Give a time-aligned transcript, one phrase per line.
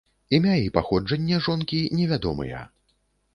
[0.37, 2.65] Імя і паходжанне жонкі невядомыя.